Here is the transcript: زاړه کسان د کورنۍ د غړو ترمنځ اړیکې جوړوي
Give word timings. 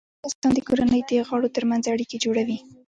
زاړه 0.03 0.33
کسان 0.33 0.51
د 0.55 0.59
کورنۍ 0.67 1.01
د 1.05 1.11
غړو 1.27 1.47
ترمنځ 1.55 1.83
اړیکې 1.93 2.17
جوړوي 2.23 2.57